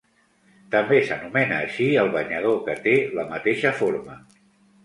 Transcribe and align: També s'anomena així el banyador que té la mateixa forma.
També 0.75 1.01
s'anomena 1.09 1.59
així 1.67 1.89
el 2.05 2.11
banyador 2.17 2.57
que 2.71 2.77
té 2.89 2.97
la 3.19 3.27
mateixa 3.35 3.75
forma. 3.83 4.19